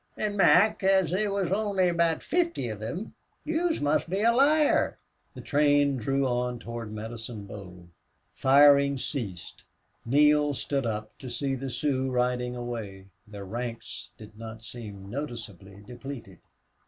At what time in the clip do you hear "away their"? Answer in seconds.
12.55-13.45